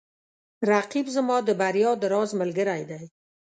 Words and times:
رقیب 0.71 1.05
زما 1.15 1.37
د 1.43 1.49
بریا 1.61 1.91
د 2.01 2.03
راز 2.13 2.29
ملګری 2.41 2.83
دی 2.89 3.01